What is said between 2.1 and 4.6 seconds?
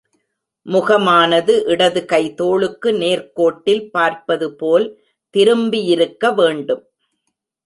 கை தோளுக்கு நேர்க்கோட்டில் பார்ப்பது